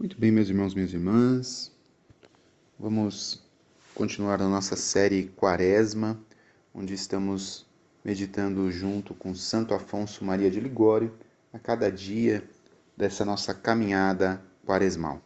[0.00, 1.70] Muito bem, meus irmãos, minhas irmãs.
[2.78, 3.44] Vamos
[3.94, 6.18] continuar a nossa série Quaresma,
[6.74, 7.66] onde estamos
[8.02, 11.12] meditando junto com Santo Afonso Maria de Ligório
[11.52, 12.42] a cada dia
[12.96, 15.20] dessa nossa caminhada quaresmal.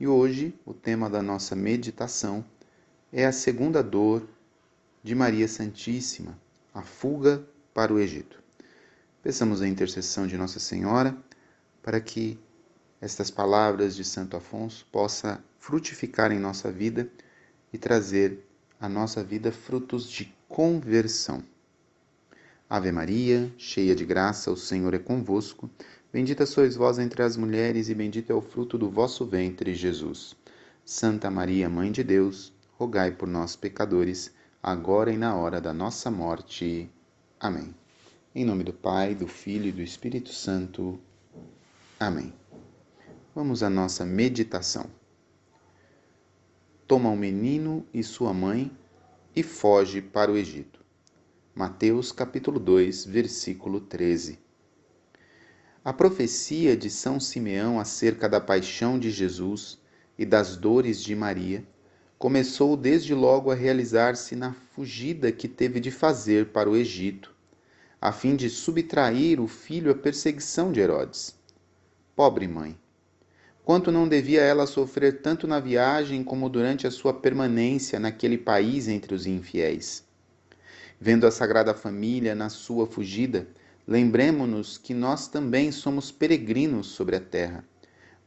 [0.00, 2.42] E hoje o tema da nossa meditação
[3.12, 4.26] é a segunda dor
[5.02, 6.38] de Maria Santíssima,
[6.72, 8.42] a fuga para o Egito.
[9.22, 11.14] Peçamos a intercessão de Nossa Senhora
[11.82, 12.38] para que
[13.04, 17.06] estas palavras de Santo Afonso possa frutificar em nossa vida
[17.70, 18.38] e trazer
[18.80, 21.44] à nossa vida frutos de conversão.
[22.68, 25.68] Ave Maria, cheia de graça, o Senhor é convosco.
[26.10, 30.34] Bendita sois vós entre as mulheres, e bendito é o fruto do vosso ventre, Jesus.
[30.82, 36.10] Santa Maria, Mãe de Deus, rogai por nós, pecadores, agora e na hora da nossa
[36.10, 36.90] morte.
[37.38, 37.74] Amém.
[38.34, 40.98] Em nome do Pai, do Filho e do Espírito Santo.
[42.00, 42.32] Amém.
[43.34, 44.86] Vamos à nossa meditação.
[46.86, 48.70] Toma o menino e sua mãe
[49.34, 50.78] e foge para o Egito.
[51.52, 54.38] Mateus capítulo 2, versículo 13.
[55.84, 59.80] A profecia de São Simeão acerca da paixão de Jesus
[60.16, 61.66] e das dores de Maria
[62.16, 67.34] começou desde logo a realizar-se na fugida que teve de fazer para o Egito,
[68.00, 71.34] a fim de subtrair o filho à perseguição de Herodes.
[72.14, 72.83] Pobre mãe!
[73.64, 78.88] Quanto não devia ela sofrer tanto na viagem como durante a sua permanência naquele país
[78.88, 80.04] entre os infiéis.
[81.00, 83.48] Vendo a Sagrada Família na sua fugida,
[83.88, 87.64] lembremos-nos que nós também somos peregrinos sobre a terra.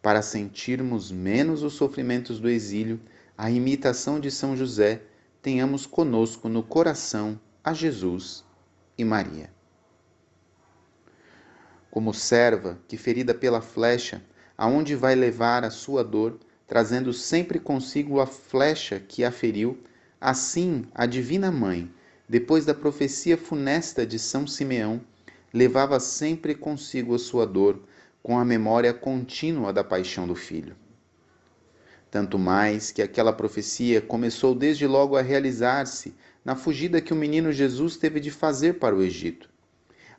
[0.02, 3.00] Para sentirmos menos os sofrimentos do exílio,
[3.38, 5.04] a imitação de São José,
[5.40, 8.44] tenhamos conosco no coração a Jesus
[8.98, 9.52] e Maria.
[11.92, 14.22] Como serva que, ferida pela flecha,
[14.58, 19.78] aonde vai levar a sua dor, trazendo sempre consigo a flecha que a feriu,
[20.20, 21.92] assim a Divina Mãe,
[22.28, 25.00] depois da profecia funesta de São Simeão,
[25.54, 27.80] levava sempre consigo a sua dor,
[28.24, 30.76] com a memória contínua da paixão do filho.
[32.10, 37.52] Tanto mais que aquela profecia começou desde logo a realizar-se na fugida que o menino
[37.54, 39.50] Jesus teve de fazer para o Egito,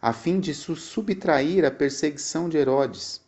[0.00, 3.27] a fim de subtrair a perseguição de Herodes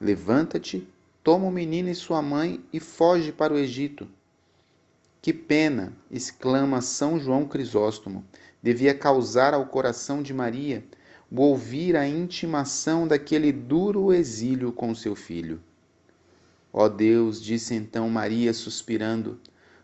[0.00, 0.86] Levanta-te,
[1.24, 4.08] toma o menino e sua mãe e foge para o Egito.
[5.20, 8.24] Que pena, exclama São João Crisóstomo,
[8.62, 10.84] devia causar ao coração de Maria
[11.30, 15.60] o ouvir a intimação daquele duro exílio com seu filho.
[16.72, 19.40] Ó Deus, disse então Maria, suspirando,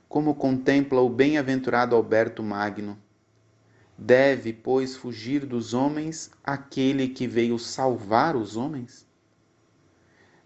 [0.09, 2.97] como contempla o bem-aventurado Alberto Magno.
[3.99, 9.07] Deve, pois, fugir dos homens aquele que veio salvar os homens?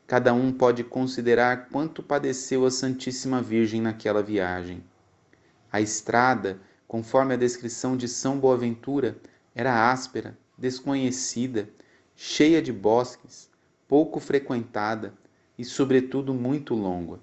[0.09, 4.83] Cada um pode considerar quanto padeceu a Santíssima Virgem naquela viagem.
[5.71, 9.19] A estrada, conforme a descrição de São Boaventura,
[9.55, 11.69] era áspera, desconhecida,
[12.17, 13.51] cheia de bosques,
[13.87, 15.13] pouco frequentada
[15.59, 17.21] e, sobretudo, muito longa,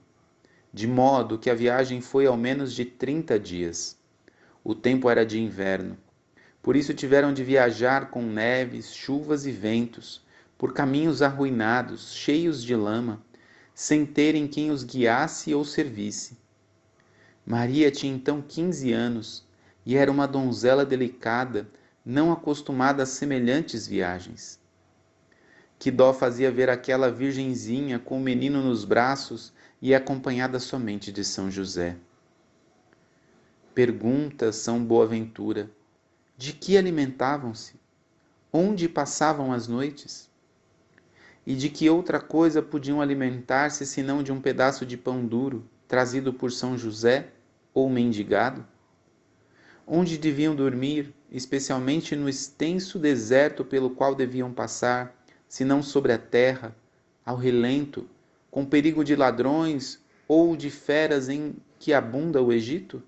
[0.72, 3.98] de modo que a viagem foi ao menos de trinta dias.
[4.64, 5.98] O tempo era de inverno,
[6.62, 10.24] por isso tiveram de viajar com neves, chuvas e ventos
[10.58, 13.22] por caminhos arruinados, cheios de lama,
[13.74, 16.38] sem terem quem os guiasse ou servisse.
[17.46, 19.46] Maria tinha então quinze anos
[19.86, 21.70] e era uma donzela delicada,
[22.06, 24.60] não acostumada a semelhantes viagens.
[25.78, 31.24] Que dó fazia ver aquela virgenzinha com o menino nos braços e acompanhada somente de
[31.24, 31.98] São José.
[33.74, 35.70] Pergunta São Boaventura:
[36.38, 37.76] de que alimentavam-se?
[38.52, 40.30] Onde passavam as noites?
[41.46, 46.34] E de que outra coisa podiam alimentar-se senão de um pedaço de pão duro trazido
[46.34, 47.28] por São José
[47.74, 48.66] ou mendigado?
[49.86, 55.16] Onde deviam dormir, especialmente no extenso deserto pelo qual deviam passar,
[55.48, 56.76] senão sobre a terra,
[57.24, 58.10] ao relento,
[58.50, 63.04] com perigo de ladrões ou de feras em que abunda o Egito?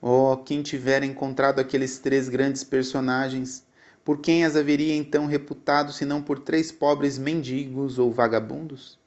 [0.00, 3.64] Oh, quem tiver encontrado aqueles três grandes personagens,
[4.04, 8.98] por quem as haveria então reputado senão por três pobres mendigos ou vagabundos?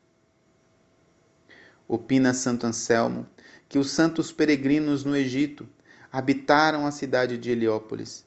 [1.88, 3.28] Opina Santo Anselmo
[3.68, 5.68] que os santos peregrinos no Egito
[6.12, 8.26] habitaram a cidade de Heliópolis.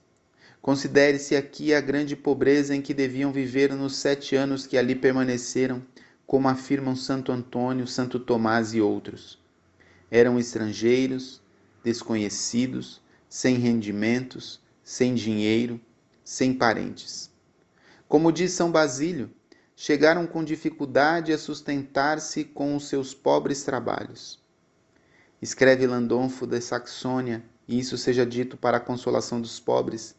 [0.60, 5.82] Considere-se aqui a grande pobreza em que deviam viver nos sete anos que ali permaneceram,
[6.26, 9.38] como afirmam Santo Antônio, Santo Tomás e outros.
[10.10, 11.40] Eram estrangeiros,
[11.82, 15.80] desconhecidos, sem rendimentos, sem dinheiro,
[16.28, 17.30] sem parentes.
[18.06, 19.30] Como diz São Basílio,
[19.74, 24.38] chegaram com dificuldade a sustentar-se com os seus pobres trabalhos.
[25.40, 30.14] Escreve Landolfo de Saxônia, e isso seja dito para a consolação dos pobres,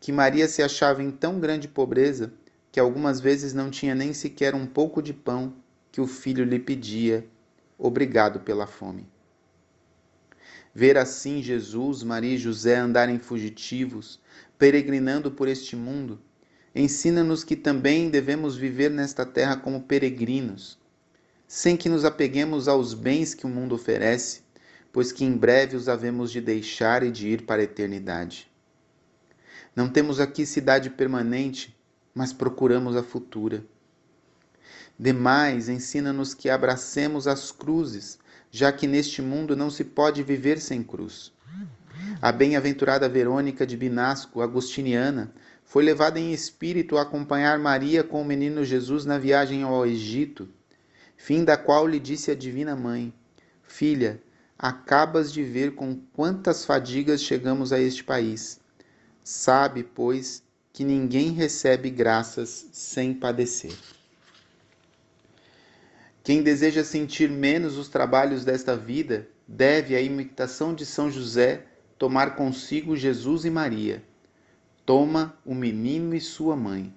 [0.00, 2.32] que Maria se achava em tão grande pobreza
[2.72, 5.52] que algumas vezes não tinha nem sequer um pouco de pão
[5.92, 7.28] que o filho lhe pedia,
[7.76, 9.06] obrigado pela fome.
[10.74, 14.18] Ver assim Jesus, Maria e José andarem fugitivos,
[14.58, 16.18] peregrinando por este mundo,
[16.74, 20.78] ensina-nos que também devemos viver nesta terra como peregrinos,
[21.46, 24.40] sem que nos apeguemos aos bens que o mundo oferece,
[24.90, 28.50] pois que em breve os havemos de deixar e de ir para a eternidade.
[29.76, 31.76] Não temos aqui cidade permanente,
[32.14, 33.64] mas procuramos a futura.
[34.98, 38.18] Demais, ensina-nos que abracemos as cruzes,
[38.54, 41.32] já que neste mundo não se pode viver sem cruz.
[42.20, 45.32] A bem-aventurada Verônica de Binasco, agostiniana,
[45.64, 50.46] foi levada em espírito a acompanhar Maria com o menino Jesus na viagem ao Egito,
[51.16, 53.10] fim da qual lhe disse a Divina Mãe:
[53.62, 54.22] Filha,
[54.58, 58.60] acabas de ver com quantas fadigas chegamos a este país.
[59.24, 60.42] Sabe, pois,
[60.74, 63.72] que ninguém recebe graças sem padecer.
[66.24, 71.64] Quem deseja sentir menos os trabalhos desta vida, deve, à imitação de São José,
[71.98, 74.02] tomar consigo Jesus e Maria.
[74.86, 76.94] Toma o menino e sua mãe.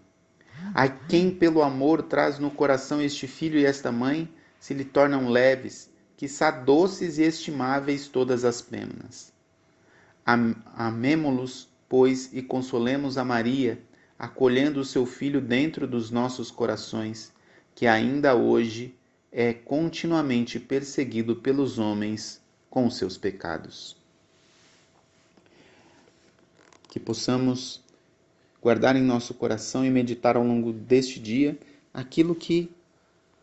[0.74, 4.30] A quem pelo amor traz no coração este filho e esta mãe,
[4.60, 9.34] se lhe tornam leves, quiçá doces e estimáveis todas as penas.
[10.76, 13.82] Amemo-los pois, e consolemos a Maria,
[14.18, 17.34] acolhendo o seu filho dentro dos nossos corações,
[17.74, 18.96] que ainda hoje
[19.38, 23.98] é continuamente perseguido pelos homens com seus pecados.
[26.88, 27.84] Que possamos
[28.62, 31.60] guardar em nosso coração e meditar ao longo deste dia
[31.94, 32.72] aquilo que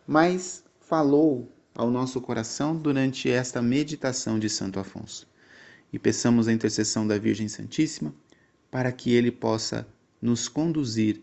[0.06, 5.28] mais falou ao nosso coração durante esta meditação de Santo Afonso.
[5.92, 8.14] E peçamos a intercessão da Virgem Santíssima
[8.70, 9.86] para que Ele possa
[10.22, 11.20] nos conduzir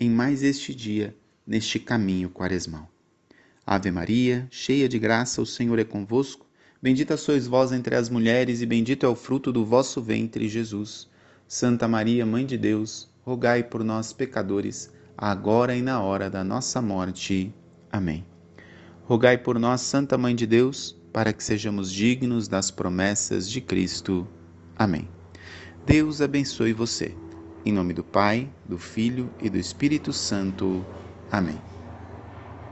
[0.00, 1.14] em mais este dia,
[1.46, 2.90] neste caminho quaresmal.
[3.70, 6.46] Ave Maria, cheia de graça, o Senhor é convosco.
[6.80, 11.06] Bendita sois vós entre as mulheres, e bendito é o fruto do vosso ventre, Jesus.
[11.46, 16.80] Santa Maria, Mãe de Deus, rogai por nós, pecadores, agora e na hora da nossa
[16.80, 17.52] morte.
[17.92, 18.24] Amém.
[19.04, 24.26] Rogai por nós, Santa Mãe de Deus, para que sejamos dignos das promessas de Cristo.
[24.78, 25.06] Amém.
[25.84, 27.14] Deus abençoe você.
[27.66, 30.82] Em nome do Pai, do Filho e do Espírito Santo.
[31.30, 31.60] Amém.